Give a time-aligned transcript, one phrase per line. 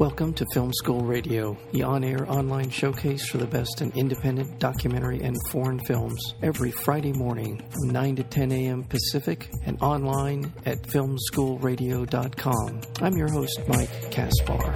[0.00, 4.58] Welcome to Film School Radio, the on air online showcase for the best in independent
[4.58, 8.82] documentary and foreign films, every Friday morning from 9 to 10 a.m.
[8.84, 12.80] Pacific and online at filmschoolradio.com.
[13.02, 14.74] I'm your host, Mike Kaspar.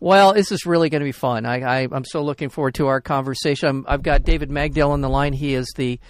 [0.00, 1.44] Well, this is really going to be fun.
[1.44, 3.84] I, am so looking forward to our conversation.
[3.86, 5.34] i have got David Magdael on the line.
[5.34, 6.00] He is the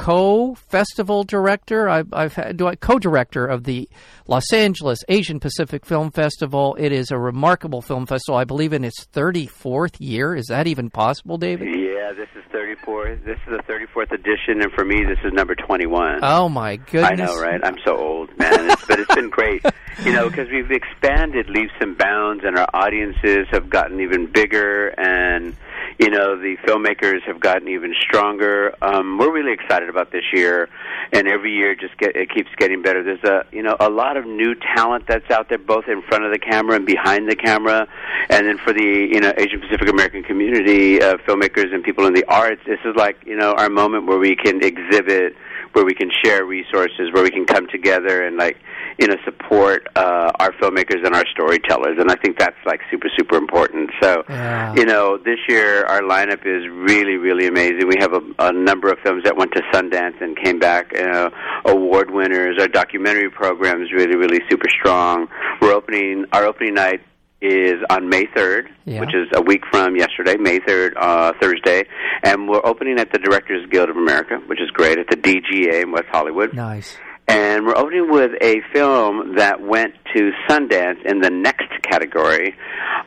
[0.00, 1.88] co-festival director.
[1.88, 3.88] I've, I've had, do I, co-director of the
[4.26, 6.76] Los Angeles Asian Pacific Film Festival.
[6.78, 8.38] It is a remarkable film festival.
[8.38, 10.34] I believe in its 34th year.
[10.34, 11.68] Is that even possible, David?
[11.68, 13.16] Yeah, this is 34.
[13.24, 16.20] This is the 34th edition, and for me, this is number 21.
[16.22, 17.10] Oh my goodness!
[17.10, 17.60] I know, right?
[17.62, 18.70] I'm so old, man.
[18.70, 19.64] It's, but it's been great,
[20.04, 24.88] you know, because we've expanded leaps and bounds, and our audiences have gotten even bigger,
[24.98, 25.56] and
[25.98, 28.74] you know the filmmakers have gotten even stronger.
[28.82, 30.68] Um, we're really excited about this year,
[31.12, 33.02] and every year just get it keeps getting better.
[33.02, 36.24] There's a you know a lot of new talent that's out there, both in front
[36.24, 37.86] of the camera and behind the camera,
[38.28, 42.14] and then for the you know Asian Pacific American community, uh, filmmakers and people in
[42.14, 45.34] the arts, this is like you know our moment where we can exhibit,
[45.72, 48.56] where we can share resources, where we can come together and like
[48.98, 53.08] you know support uh, our filmmakers and our storytellers, and I think that's like super
[53.16, 53.90] super important.
[54.00, 54.74] So, yeah.
[54.74, 57.88] you know, this year our lineup is really really amazing.
[57.88, 61.30] We have a, a number of films that went to Sundance and came back uh,
[61.64, 62.56] award winners.
[62.60, 65.28] Our documentary program is really really super strong.
[65.60, 67.00] We're opening our opening night
[67.40, 69.00] is on May 3rd, yeah.
[69.00, 71.84] which is a week from yesterday, May 3rd, uh, Thursday.
[72.22, 75.84] And we're opening at the Directors Guild of America, which is great, at the DGA
[75.84, 76.52] in West Hollywood.
[76.52, 76.98] Nice.
[77.30, 82.56] And we're opening with a film that went to Sundance in the next category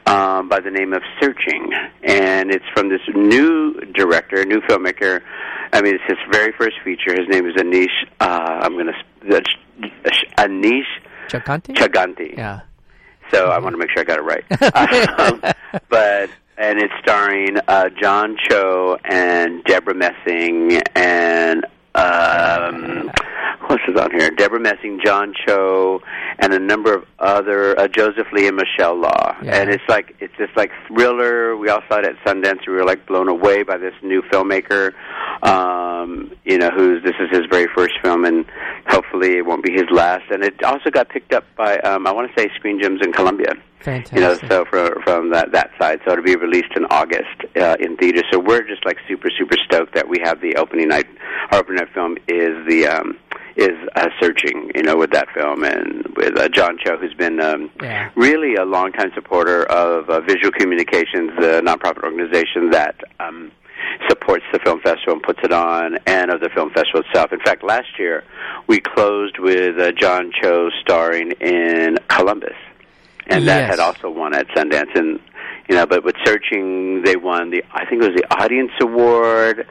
[0.05, 1.71] um, by the name of Searching.
[2.03, 5.21] And it's from this new director, new filmmaker.
[5.73, 7.13] I mean, it's his very first feature.
[7.13, 7.91] His name is Anish,
[8.22, 9.41] uh, I'm going to,
[10.38, 10.85] Anish
[11.28, 11.75] Chaganty?
[11.75, 12.38] Chaganty.
[12.38, 12.62] Yeah.
[13.31, 15.19] So I want to make sure I got it right.
[15.19, 15.41] um,
[15.89, 23.12] but and it's starring uh, John Cho and Debra Messing and um,
[23.68, 24.29] what's is on here?
[24.29, 26.01] Debra Messing, John Cho,
[26.40, 29.35] and a number of other uh, Joseph Lee and Michelle La.
[29.44, 29.62] Yeah.
[29.62, 31.56] And it's like it's just like thriller.
[31.57, 32.68] We all saw it at Sundance.
[32.68, 34.91] We were like blown away by this new filmmaker.
[35.44, 38.46] Um, you know, who's this is his very first film, and
[38.88, 40.24] hopefully it won't be his last.
[40.31, 43.12] And it also got picked up by um, I want to say Screen Gems in
[43.12, 43.54] Columbia.
[43.80, 44.16] Fantastic.
[44.16, 47.76] You know, so from from that that side, so it'll be released in August uh,
[47.80, 48.24] in theaters.
[48.31, 51.08] So we're just like super super stoked that we have the opening night.
[51.52, 53.18] Our opening night film is the um,
[53.56, 57.40] is uh, searching, you know, with that film and with uh, John Cho, who's been
[57.40, 58.10] um, yeah.
[58.16, 63.52] really a longtime supporter of uh, Visual Communications, the nonprofit organization that um,
[64.09, 67.34] supports the film festival and puts it on, and of the film festival itself.
[67.34, 68.24] In fact, last year
[68.68, 72.58] we closed with uh, John Cho starring in Columbus,
[73.28, 73.47] and yes.
[73.47, 74.96] that had also won at Sundance.
[74.96, 75.19] And
[75.69, 79.68] you know, but with Searching, they won the I think it was the Audience Award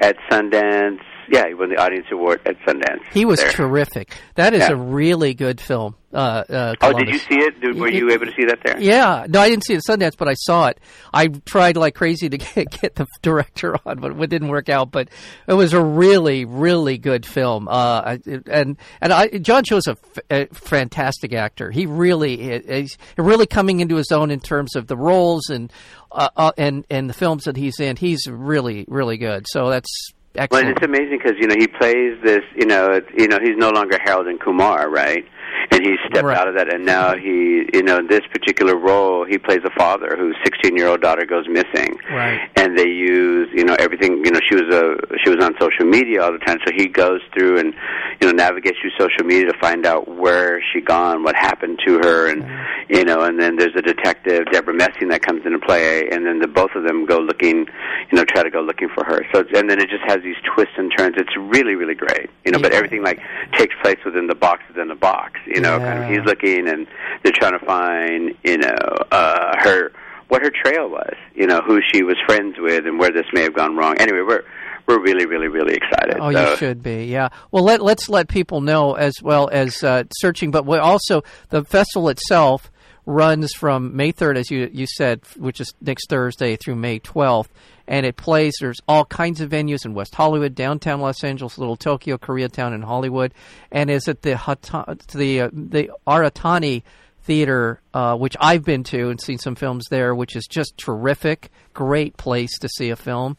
[0.00, 3.02] at Sundance yeah, he won the Audience Award at Sundance.
[3.12, 3.50] He was there.
[3.50, 4.16] terrific.
[4.34, 4.72] That is yeah.
[4.72, 5.96] a really good film.
[6.14, 7.60] Uh, uh, oh, did you see it?
[7.60, 8.78] Did, were you able to see that there?
[8.78, 10.78] Yeah, no, I didn't see it at Sundance, but I saw it.
[11.12, 14.92] I tried like crazy to get, get the director on, but it didn't work out.
[14.92, 15.08] But
[15.48, 17.66] it was a really, really good film.
[17.68, 21.72] Uh, and and I, John Cho's a, f- a fantastic actor.
[21.72, 25.72] He really is really coming into his own in terms of the roles and
[26.12, 27.96] uh, uh, and and the films that he's in.
[27.96, 29.46] He's really, really good.
[29.48, 29.90] So that's
[30.36, 30.64] Excellent.
[30.64, 32.42] Well, it's amazing because you know he plays this.
[32.56, 35.24] You know, you know he's no longer Harold and Kumar, right?
[35.70, 36.36] And he stepped right.
[36.36, 39.70] out of that and now he you know in this particular role he plays a
[39.70, 44.24] father whose 16 year old daughter goes missing right and they use you know everything
[44.24, 46.86] you know she was a she was on social media all the time so he
[46.86, 47.74] goes through and
[48.20, 51.98] you know navigates through social media to find out where she gone what happened to
[51.98, 52.94] her and mm-hmm.
[52.94, 56.38] you know and then there's a detective Debra Messing that comes into play and then
[56.38, 57.66] the both of them go looking
[58.10, 60.36] you know try to go looking for her so and then it just has these
[60.54, 62.62] twists and turns it's really really great you know yeah.
[62.62, 63.20] but everything like
[63.52, 65.92] takes place within the box within the box you know, yeah.
[65.92, 66.86] kind of he's looking and
[67.22, 68.76] they're trying to find, you know,
[69.10, 69.92] uh, her
[70.28, 73.42] what her trail was, you know, who she was friends with and where this may
[73.42, 73.96] have gone wrong.
[73.98, 74.44] Anyway, we're
[74.86, 76.16] we're really, really, really excited.
[76.20, 76.50] Oh, so.
[76.50, 77.28] you should be, yeah.
[77.50, 81.64] Well, let let's let people know as well as uh, searching, but we also the
[81.64, 82.70] festival itself
[83.06, 87.48] runs from May 3rd, as you you said, which is next Thursday, through May 12th
[87.86, 88.54] and it plays.
[88.60, 92.84] There's all kinds of venues in West Hollywood, downtown Los Angeles, Little Tokyo, Koreatown, and
[92.84, 93.34] Hollywood,
[93.70, 96.82] and is at the Hata- the uh, the Aratani
[97.22, 101.50] Theater, uh, which I've been to and seen some films there, which is just terrific.
[101.72, 103.36] Great place to see a film.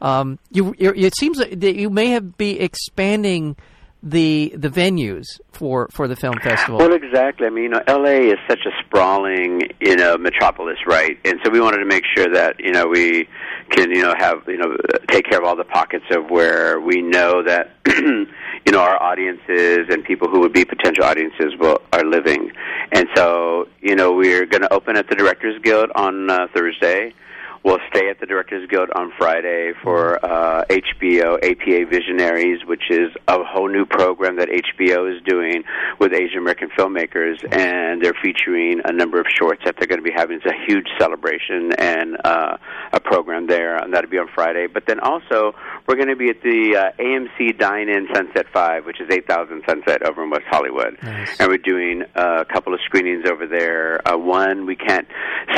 [0.00, 3.56] Um, you, it seems that you may have be expanding
[4.02, 6.78] the the venues for for the film festival.
[6.78, 7.46] Well, exactly.
[7.46, 11.18] I mean, you know, LA is such a sprawling, you know, metropolis, right?
[11.24, 13.28] And so we wanted to make sure that you know we
[13.70, 14.76] can, you know, have you know
[15.08, 19.86] take care of all the pockets of where we know that you know our audiences
[19.90, 22.52] and people who would be potential audiences will are living.
[22.92, 27.12] And so, you know, we're going to open at the Directors Guild on uh, Thursday.
[27.64, 33.10] We'll stay at the Directors Guild on Friday for uh, HBO APA Visionaries, which is
[33.26, 35.64] a whole new program that HBO is doing
[35.98, 40.04] with Asian American filmmakers, and they're featuring a number of shorts that they're going to
[40.08, 40.36] be having.
[40.36, 42.56] It's a huge celebration and uh,
[42.92, 44.66] a program there, and that'll be on Friday.
[44.72, 45.52] But then also,
[45.86, 50.02] we're going to be at the uh, AMC Dine-In Sunset Five, which is 8000 Sunset
[50.08, 51.38] over in West Hollywood, Nice.
[51.40, 54.00] and we're doing a couple of screenings over there.
[54.08, 55.08] Uh, one we can't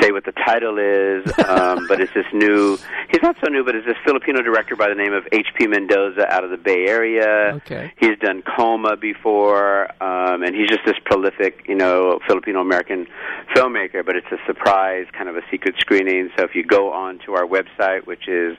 [0.01, 2.79] say what the title is, um, but it's this new.
[3.11, 5.67] He's not so new, but it's this Filipino director by the name of H.P.
[5.67, 7.55] Mendoza out of the Bay Area.
[7.57, 7.93] Okay.
[7.99, 13.09] He's done Colma before, um, and he's just this prolific, you know, Filipino American
[13.55, 14.07] filmmaker.
[14.07, 16.31] But it's a surprise, kind of a secret screening.
[16.39, 18.57] So if you go on to our website, which is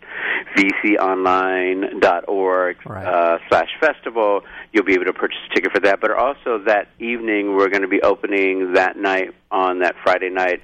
[0.57, 3.05] vconline.org Right.
[3.05, 4.41] uh, slash festival,
[4.73, 6.01] you'll be able to purchase a ticket for that.
[6.01, 10.59] But also that evening, we're going to be opening that night on that Friday night.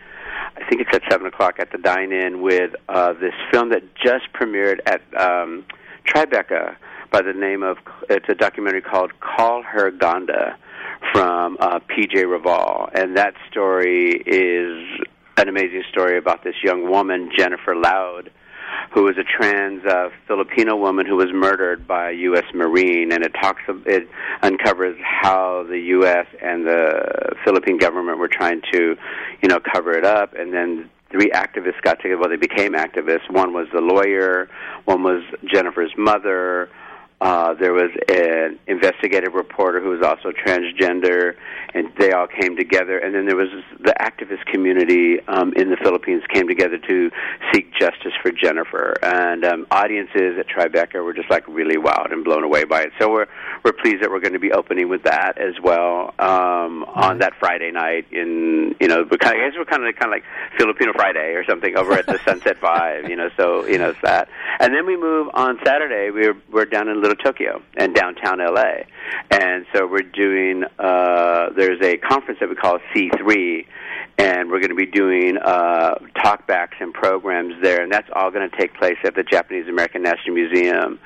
[0.56, 4.32] I think it's at seven o'clock at the dine-in with uh, this film that just
[4.34, 5.66] premiered at um,
[6.08, 6.76] Tribeca
[7.12, 7.78] by the name of
[8.10, 10.58] it's a documentary called "Call Her Ganda"
[11.14, 15.00] from uh, PJ Raval, and that story is
[15.38, 18.32] an amazing story about this young woman Jennifer Laude
[18.94, 22.46] who was a trans uh, Filipino woman who was murdered by a U.S.
[22.54, 24.08] Marine, and it talks it
[24.42, 26.26] uncovers how the U.S.
[26.42, 28.96] and the Philippine government were trying to,
[29.42, 32.18] you know, cover it up, and then three activists got together.
[32.18, 33.30] Well, they became activists.
[33.30, 34.50] One was the lawyer,
[34.86, 36.70] one was Jennifer's mother.
[37.20, 41.34] Uh, there was an investigative reporter who was also transgender,
[41.74, 43.00] and they all came together.
[43.00, 43.50] And then there was
[43.80, 47.10] the activist community um, in the Philippines came together to
[47.52, 48.96] seek justice for Jennifer.
[49.02, 52.92] And um, audiences at Tribeca were just like really wowed and blown away by it.
[53.00, 53.28] So we're
[53.64, 57.34] we're pleased that we're going to be opening with that as well um, on that
[57.40, 58.08] Friday night.
[58.12, 60.24] In you know, we're kind of, I guess we're kind of kind of like
[60.58, 63.10] Filipino Friday or something over at the Sunset Five.
[63.10, 64.30] You know, so you know it's that.
[64.60, 66.12] And then we move on Saturday.
[66.12, 68.84] We're we're down in Little Tokyo and downtown LA,
[69.32, 70.64] and so we're doing.
[70.80, 73.66] Uh, there's a conference that we call C3,
[74.18, 78.50] and we're going to be doing uh, talkbacks and programs there, and that's all going
[78.50, 81.00] to take place at the Japanese American National Museum.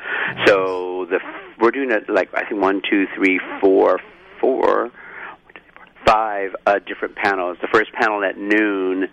[0.45, 1.19] So the
[1.59, 3.99] we're doing it like I think one, two, three, four,
[4.39, 4.91] four,
[6.05, 7.57] five uh, different panels.
[7.61, 9.09] The first panel at noon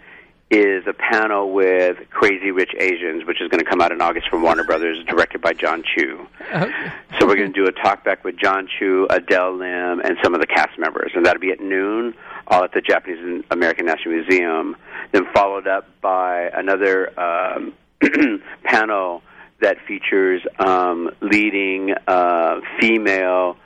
[0.51, 4.31] is a panel with Crazy Rich Asians, which is going to come out in August
[4.31, 6.27] from Warner Brothers, directed by Jon Chu.
[6.51, 6.73] Okay.
[7.19, 10.35] So we're going to do a talk back with Jon Chu, Adele Lim, and some
[10.35, 12.15] of the cast members, and that'll be at noon,
[12.49, 14.77] all at the Japanese American National Museum.
[15.13, 17.73] Then followed up by another um,
[18.65, 19.23] panel
[19.61, 23.57] that features um, leading uh, female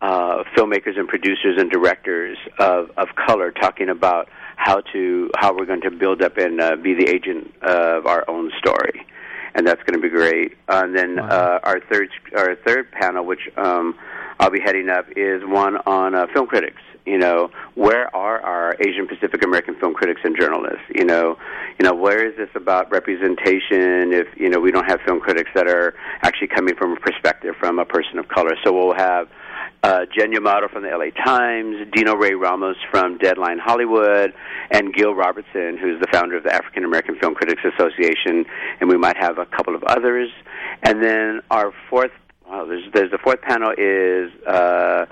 [0.00, 5.66] uh, filmmakers and producers and directors of, of color talking about how to how we're
[5.66, 9.06] going to build up and uh, be the agent of our own story,
[9.54, 10.56] and that's going to be great.
[10.68, 11.28] and then Wow.
[11.28, 13.96] uh, our third our third panel, which um,
[14.38, 16.80] I'll be heading up, is one on uh, film critics.
[17.04, 20.84] You know, where are our Asian Pacific American film critics and journalists?
[20.94, 21.36] You know,
[21.78, 24.12] you know, where is this about representation?
[24.12, 27.54] If you know, we don't have film critics that are actually coming from a perspective
[27.58, 28.56] from a person of color.
[28.64, 29.28] So we'll have
[29.82, 34.32] uh, Jen Yamato from the LA Times, Dino Ray Ramos from Deadline Hollywood,
[34.70, 38.44] and Gil Robertson, who's the founder of the African American Film Critics Association,
[38.80, 40.30] and we might have a couple of others.
[40.84, 42.12] And then our fourth,
[42.62, 45.06] well, there's, there's the fourth panel is uh,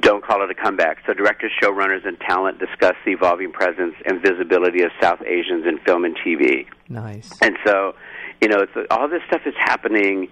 [0.00, 0.98] Don't Call It a Comeback.
[1.06, 5.78] So directors, showrunners, and talent discuss the evolving presence and visibility of South Asians in
[5.78, 6.66] film and TV.
[6.88, 7.30] Nice.
[7.40, 7.94] And so,
[8.40, 10.28] you know, it's, all this stuff is happening,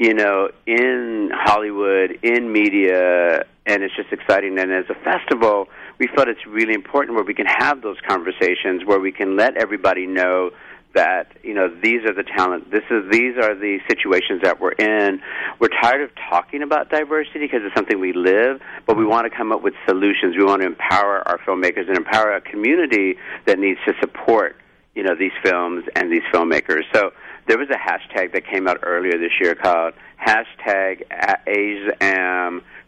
[0.00, 4.58] you know, in Hollywood, in media, and it's just exciting.
[4.58, 5.68] And as a festival,
[6.00, 9.56] we felt it's really important where we can have those conversations, where we can let
[9.56, 10.50] everybody know
[10.94, 14.72] that you know these are the talent this is these are the situations that we're
[14.72, 15.20] in.
[15.58, 19.36] We're tired of talking about diversity because it's something we live but we want to
[19.36, 20.36] come up with solutions.
[20.36, 23.16] We want to empower our filmmakers and empower a community
[23.46, 24.56] that needs to support
[24.94, 26.82] you know these films and these filmmakers.
[26.94, 27.12] So
[27.46, 29.94] there was a hashtag that came out earlier this year called
[30.26, 31.02] hashtag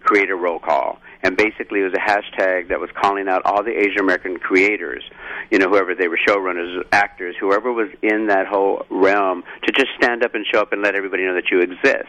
[0.05, 3.63] ASAM a roll call and basically it was a hashtag that was calling out all
[3.63, 5.03] the Asian American creators,
[5.51, 9.89] you know, whoever they were, showrunners, actors, whoever was in that whole realm, to just
[9.97, 12.09] stand up and show up and let everybody know that you exist.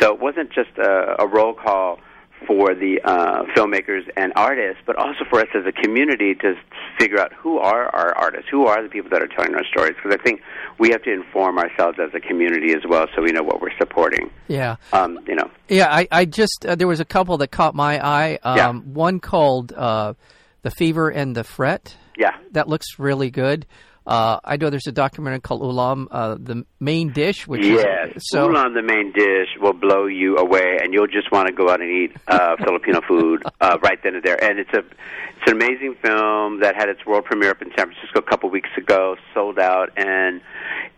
[0.00, 1.98] So it wasn't just a, a roll call
[2.46, 6.54] for the uh, filmmakers and artists, but also for us as a community to
[6.98, 9.94] figure out who are our artists, who are the people that are telling our stories.
[9.96, 10.40] Because I think
[10.78, 13.76] we have to inform ourselves as a community as well, so we know what we're
[13.78, 14.30] supporting.
[14.48, 14.76] Yeah.
[14.92, 15.50] Um, you know.
[15.68, 18.38] Yeah, I, I just uh, there was a couple that caught my eye.
[18.42, 18.72] Um, Yeah.
[18.72, 20.14] One called uh,
[20.62, 22.36] "The Fever and the Fret." Yeah.
[22.52, 23.66] That looks really good.
[24.06, 28.22] Uh, I know there's a documentary called Ulam, uh, the main dish, which Yes, is
[28.28, 28.48] so.
[28.48, 31.80] Ulam, the main dish, will blow you away, and you'll just want to go out
[31.80, 34.42] and eat uh, Filipino food uh, right then and there.
[34.42, 37.86] And it's a it's an amazing film that had its world premiere up in San
[37.92, 40.40] Francisco a couple weeks ago, sold out, and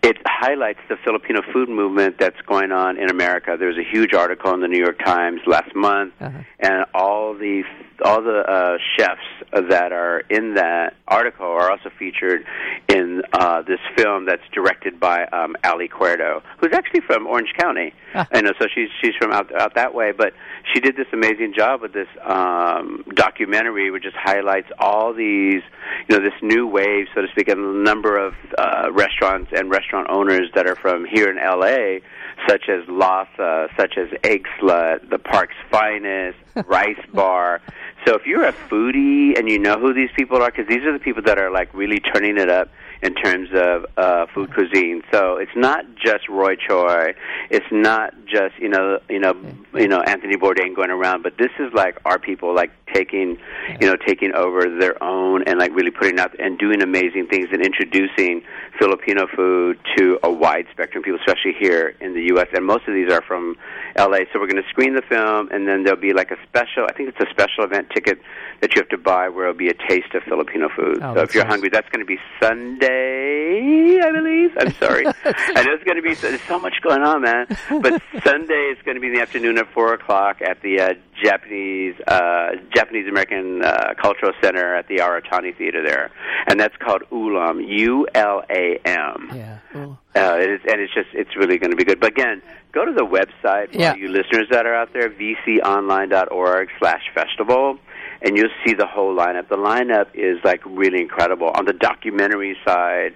[0.03, 3.55] it highlights the Filipino food movement that's going on in America.
[3.57, 6.39] There was a huge article in the New York Times last month, Uh-huh.
[6.59, 7.63] and all the
[8.05, 12.45] all the uh, chefs that are in that article are also featured
[12.87, 12.96] in
[13.33, 17.93] uh, this film that's directed by um, Ali Cuerdo, who's actually from Orange County.
[18.13, 18.27] Ah.
[18.31, 20.33] I know, so she's she's from out out that way, but
[20.73, 25.61] she did this amazing job with this um, documentary, which just highlights all these,
[26.07, 29.69] you know, this new wave, so to speak, and the number of uh, restaurants and
[29.69, 32.01] restaurant owners that are from here in L.A.,
[32.47, 36.37] such as Lasa, such as Egg Slut, the Park's Finest,
[36.67, 37.61] Rice Bar.
[38.05, 40.93] So if you're a foodie and you know who these people are, because these are
[40.93, 42.69] the people that are like really turning it up
[43.01, 45.03] in terms of uh, food cuisine.
[45.11, 47.13] So it's not just Roy Choi,
[47.49, 49.33] it's not just you know you know
[49.73, 53.37] you know Anthony Bourdain going around, but this is like our people like taking
[53.79, 57.47] you know taking over their own and like really putting out and doing amazing things
[57.51, 58.41] and introducing
[58.79, 62.47] Filipino food to a wide spectrum of people, especially here in the U.S.
[62.53, 63.55] And most of these are from
[63.95, 64.25] L.A.
[64.31, 66.85] So we're going to screen the film, and then there'll be like a special.
[66.89, 68.19] I think it's a special event ticket
[68.61, 70.99] that you have to buy where it'll be a taste of Filipino food.
[71.01, 71.53] Oh, so if you're nice.
[71.53, 74.51] hungry, that's going to be Sunday, I believe.
[74.59, 75.05] I'm sorry.
[75.25, 77.47] I know it's going to be there's so much going on, man.
[77.81, 80.93] But Sunday is going to be in the afternoon at four o'clock at the uh,
[81.23, 86.11] Japanese uh, Japanese American uh, Cultural Center at the Aratani Theater there,
[86.47, 87.61] and that's called Ulam.
[87.67, 89.31] U L A M.
[89.33, 89.59] Yeah.
[89.75, 91.99] Uh, it is, and it's just it's really going to be good.
[91.99, 92.41] But again,
[92.71, 93.95] go to the website for Yeah.
[93.95, 97.77] you listeners that are out there, vconline.org slash festival,
[98.21, 99.49] and you'll see the whole lineup.
[99.49, 101.51] The lineup is like really incredible.
[101.55, 103.13] On the documentary side,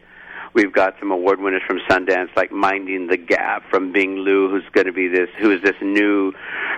[0.53, 4.67] we've got some award winners from Sundance, like Minding the Gap from Bing Liu, who's
[4.74, 6.34] going to be this, who is this new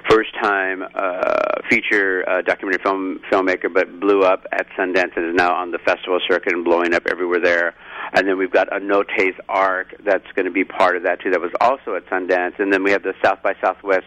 [0.10, 5.36] first time uh, feature uh, documentary film filmmaker, but blew up at Sundance and is
[5.36, 7.75] now on the festival circuit and blowing up everywhere there.
[8.13, 11.32] And then we've got Anote's Ark that's going to be part of that too.
[11.32, 12.60] That was also at Sundance.
[12.60, 14.06] And then we have the South by Southwest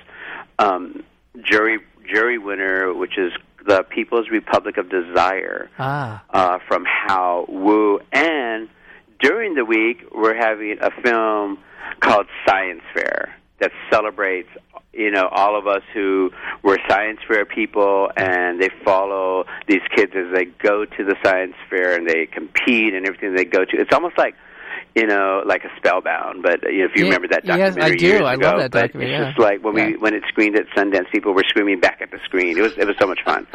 [0.58, 1.02] um,
[1.42, 3.32] jury jury winner, which is
[3.66, 6.24] the People's Republic of Desire ah.
[6.30, 8.00] uh, from Hao Wu.
[8.12, 8.68] And
[9.20, 11.58] during the week, we're having a film
[12.00, 14.50] called Science Fair that celebrates,
[14.92, 16.30] you know, all of us who
[16.62, 21.54] were science fair people, and they follow these kids as they go to the science
[21.70, 23.76] fair and they compete and everything they go to.
[23.76, 24.34] It's almost like.
[24.94, 27.94] You know, like a Spellbound, but you know, if you Yeah, remember that yes, documentary
[27.94, 28.06] I do.
[28.06, 29.28] years I love ago, that but documentary, it's yeah.
[29.28, 29.86] just like when Yeah.
[29.88, 32.56] we when it screened at Sundance, people were screaming back at the screen.
[32.56, 33.46] It was it was so much fun.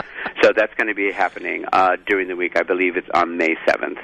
[0.44, 2.54] so that's going to be happening uh, during the week.
[2.58, 3.98] I believe it's on May seventh,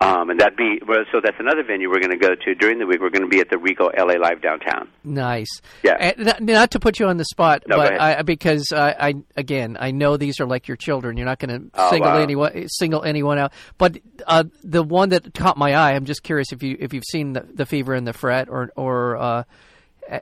[0.00, 2.78] um, and that be well, so that's another venue we're going to go to during
[2.78, 3.00] the week.
[3.00, 4.88] We're going to be at the Rico LA Live downtown.
[5.04, 5.60] Nice.
[5.82, 5.96] Yeah.
[5.98, 7.98] And not, not to put you on the spot, No, but.
[8.00, 11.16] I, because I, I again I know these are like your children.
[11.16, 12.18] You're not going to Oh, single wow.
[12.18, 13.52] anyone single anyone out.
[13.78, 17.04] But uh, the one that caught my eye, I'm just curious if you if you've
[17.10, 19.42] seen the, the fever and the fret, or or uh,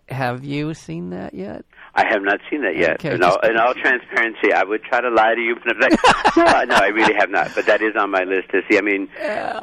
[0.08, 1.64] have you seen that yet?
[1.94, 2.92] I have not seen that yet.
[3.04, 6.36] Okay, in, all, in all transparency, I would try to lie to you, but like,
[6.36, 7.50] no, no, I really have not.
[7.54, 8.78] But that is on my list to see.
[8.78, 9.08] I mean,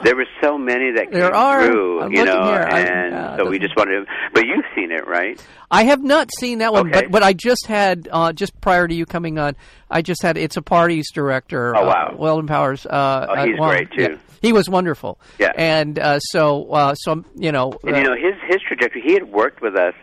[0.03, 1.65] there were so many that There came are.
[1.65, 2.61] through, I'm you know, here.
[2.61, 4.01] And yeah, so we just wanted.
[4.01, 4.11] to...
[4.31, 5.43] But you've seen it, right?
[5.71, 7.01] I have not seen that one, Okay.
[7.05, 9.55] but but I just had uh, just prior to you coming on,
[9.89, 11.75] I just had it's a parties director.
[11.75, 12.15] Oh, uh, wow.
[12.15, 12.85] Weldon Powers.
[12.85, 14.01] Uh, Oh, he's uh, well, great, too.
[14.01, 14.17] yeah.
[14.41, 15.19] He was wonderful.
[15.39, 15.51] Yeah.
[15.55, 19.01] and uh, so uh, so you know, And you know his his trajectory.
[19.05, 19.93] He had worked with us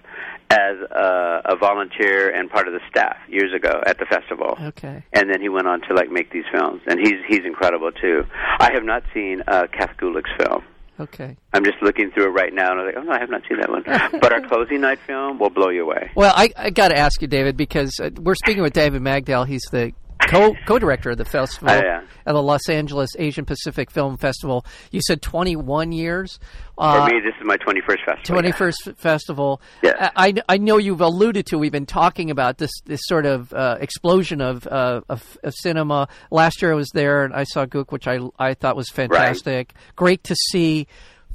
[0.48, 4.56] as a, a volunteer and part of the staff years ago at the festival.
[4.62, 5.02] okay.
[5.12, 8.24] And then he went on to like make these films, and he's he's incredible too.
[8.60, 10.62] I have not seen uh, Kath Gulick's film.
[10.98, 11.36] Okay.
[11.52, 13.42] I'm just looking through it right now, and I'm like, oh no, I have not
[13.48, 13.82] seen that one.
[14.20, 16.10] but our closing night film will blow you away.
[16.14, 19.46] Well, I, I got to ask you, David, because uh, we're speaking with David Magdael.
[19.46, 19.92] He's the
[20.28, 22.02] co co director of the festival Oh, yeah.
[22.26, 24.64] at the Los Angeles Asian Pacific Film Festival.
[24.90, 26.38] You said 21 years.
[26.76, 28.42] For Uh, me, this is my 21st festival.
[28.42, 28.92] 21st yeah.
[28.96, 29.60] festival.
[29.82, 30.10] Yeah.
[30.16, 31.58] I, I know you've alluded to.
[31.58, 36.08] We've been talking about this this sort of uh, explosion of, uh, of of cinema.
[36.30, 39.72] Last year I was there and I saw Gook, which I I thought was fantastic.
[39.96, 40.86] Great to see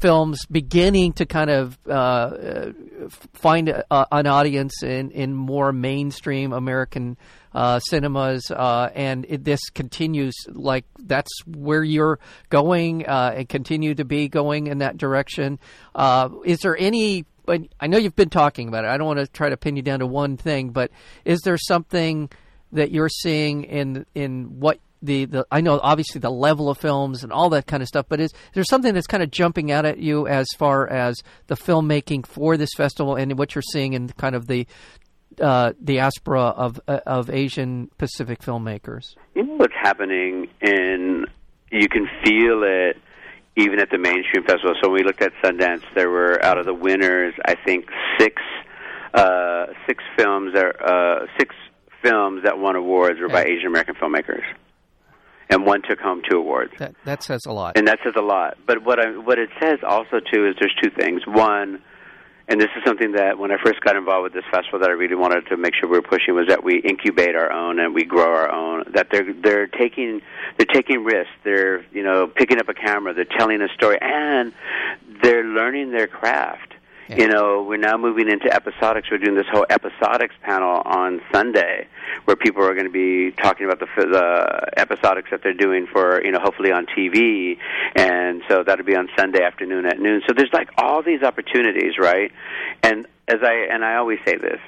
[0.02, 2.72] films beginning to kind of uh, uh,
[3.34, 7.18] find a, an audience in, in more mainstream American
[7.54, 13.94] uh, cinemas, uh, and it, this continues like that's where you're going uh, and continue
[13.94, 15.60] to be going in that direction.
[15.94, 17.26] Uh, is there any?
[17.80, 18.88] I know you've been talking about it.
[18.88, 20.92] I don't want to try to pin you down to one thing, but
[21.26, 22.30] is there something
[22.72, 27.24] that you're seeing in in what the, the I know obviously the level of films
[27.24, 29.72] and all that kind of stuff, but is, is there something that's kind of jumping
[29.72, 31.18] out at you as far as
[31.48, 34.68] the filmmaking for this festival and what you're seeing in kind of the
[35.40, 39.16] uh, diaspora of uh, of Asian Pacific filmmakers?
[39.36, 41.28] You know what's happening, and
[41.72, 42.98] you can feel it
[43.58, 44.76] even at the mainstream festival.
[44.82, 47.86] So when we looked at Sundance, there were out of the winners, I think
[48.18, 48.42] six
[49.14, 51.56] uh, six films that uh, six
[52.02, 54.44] films that won awards were by Asian American filmmakers,
[55.52, 56.74] and one took home two awards.
[56.80, 57.78] That, that says a lot.
[57.78, 58.58] And that says a lot.
[58.66, 61.22] But what I what it says also too is there's two things.
[61.28, 61.82] One
[62.52, 64.94] and this is something that when I first got involved with this festival that I
[64.94, 67.96] really wanted to make sure we were pushing was that we incubate our own and
[67.96, 68.84] we grow our own.
[68.94, 70.22] That they're they're taking
[70.58, 71.32] they're taking risks.
[71.44, 73.14] They're you know picking up a camera.
[73.14, 74.52] They're telling a story and
[75.24, 76.74] they're learning their craft.
[77.12, 77.24] Yeah.
[77.24, 79.12] You know, we're now moving into episodics.
[79.12, 81.88] We're doing this whole episodics panel on Sunday,
[82.24, 86.24] where people are going to be talking about the, the episodics that they're doing for,
[86.24, 87.58] you know, hopefully on TV,
[87.98, 90.22] and so that'll be on Sunday afternoon at noon.
[90.26, 92.32] So there's like all these opportunities, right?
[92.82, 94.60] And as I and I always say this,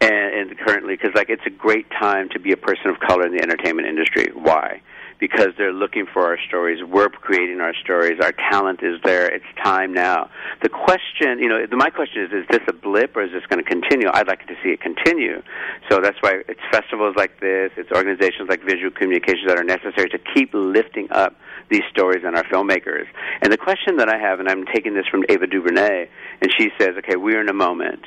[0.00, 3.24] and, and currently because like it's a great time to be a person of color
[3.24, 4.32] in the entertainment industry.
[4.34, 4.82] Why?
[5.24, 6.84] Because they're looking for our stories.
[6.84, 8.20] We're creating our stories.
[8.20, 9.26] Our talent is there.
[9.26, 10.28] It's time now.
[10.62, 13.64] The question, you know, my question is: Is this a blip, or is this going
[13.64, 14.10] to continue?
[14.12, 15.40] I'd like to see it continue.
[15.88, 20.10] So that's why it's festivals like this, it's organizations like Visual Communications that are necessary
[20.10, 21.34] to keep lifting up
[21.70, 23.06] these stories and our filmmakers.
[23.40, 26.06] And the question that I have, and I'm taking this from Ava DuVernay,
[26.42, 28.04] and she says, "Okay, we're in a moment."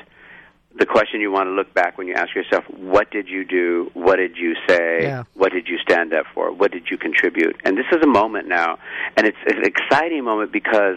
[0.76, 3.90] The question you want to look back when you ask yourself, what did you do?
[3.94, 5.02] What did you say?
[5.02, 5.24] Yeah.
[5.34, 6.52] What did you stand up for?
[6.52, 7.56] What did you contribute?
[7.64, 8.78] And this is a moment now,
[9.16, 10.96] and it's an exciting moment because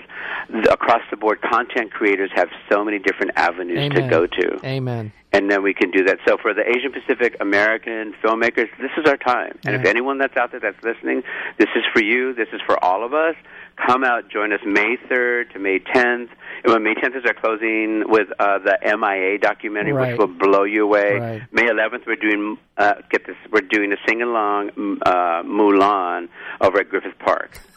[0.69, 4.03] across the board, content creators have so many different avenues Amen.
[4.03, 4.59] to go to.
[4.65, 5.13] Amen.
[5.33, 6.17] And then we can do that.
[6.27, 9.57] So for the Asian Pacific American filmmakers, this is our time.
[9.65, 9.79] And Yeah.
[9.79, 11.23] if anyone that's out there that's listening,
[11.57, 12.33] this is for you.
[12.33, 13.35] This is for all of us.
[13.77, 16.29] Come out, join us May 3rd to May 10th.
[16.63, 20.11] And when May 10th is our closing with uh, the MIA documentary, Right.
[20.11, 21.17] which will blow you away.
[21.19, 21.41] Right.
[21.51, 23.35] May 11th, we're doing uh, get this.
[23.51, 24.69] We're doing a sing along
[25.03, 26.29] uh, Mulan
[26.59, 27.59] over at Griffith Park.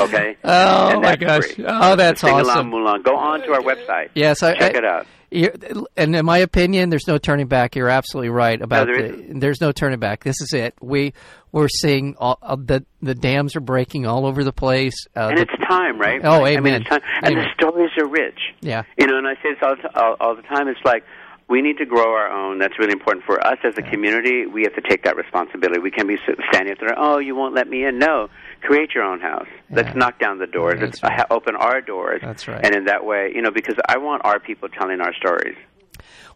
[0.00, 0.36] Okay.
[0.42, 1.52] Oh my gosh!
[1.54, 1.64] free.
[1.66, 2.72] Oh, that's sing awesome.
[2.72, 3.04] along Mulan.
[3.04, 4.08] Go on to our website.
[4.12, 5.06] Yes, I, Check I- it out.
[5.30, 7.76] And in my opinion, there's no turning back.
[7.76, 10.24] You're absolutely right about there the, there's no turning back.
[10.24, 10.74] This is it.
[10.80, 11.12] We
[11.52, 14.94] we're seeing all, uh, the the dams are breaking all over the place.
[15.16, 16.20] Uh, And the- it's time, right?
[16.24, 17.00] Oh, I mean, it's time.
[17.22, 17.44] And Amen.
[17.44, 18.38] the stories are rich.
[18.60, 20.68] yeah, You know, and I say this all, the- all, all the time.
[20.68, 21.04] It's like
[21.48, 22.58] we need to grow our own.
[22.58, 24.46] That's really important for us as a community.
[24.46, 25.80] We have to take that responsibility.
[25.80, 26.18] We can't be
[26.52, 26.94] standing up there.
[26.96, 27.98] Oh, you won't let me in.
[27.98, 28.28] No,
[28.60, 29.48] create your own house.
[29.70, 30.80] Let's knock down the doors.
[30.80, 31.26] That's Let's right.
[31.30, 32.20] open our doors.
[32.22, 32.64] That's right.
[32.64, 35.56] And in that way, you know, because I want our people telling our stories.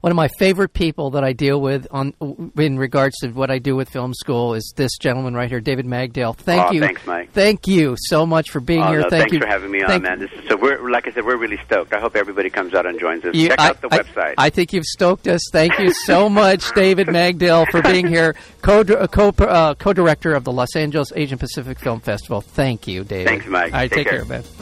[0.00, 2.12] One of my favorite people that I deal with on
[2.56, 5.86] in regards to what I do with film school is this gentleman right here, David
[5.86, 6.36] Magdael.
[6.36, 7.30] Thank Aw, you, thanks, Mike.
[7.32, 9.00] Thank you so much for being Oh, here.
[9.02, 10.18] no, Thank thanks you for having me on, man.
[10.18, 11.92] This is, so we're like I said, we're really stoked.
[11.92, 13.34] I hope everybody comes out and joins us.
[13.34, 14.34] You- Check I- out the I- website.
[14.38, 15.40] I, think you've stoked us.
[15.52, 20.42] Thank you so much, David Magdael, for being here, co uh, co uh, co-director of
[20.44, 22.40] the Los Angeles Asian Pacific Film Festival.
[22.40, 23.28] Thank you, David.
[23.28, 23.72] Thanks, Mike.
[23.72, 24.24] All right, Take take care.
[24.24, 24.61] care, man.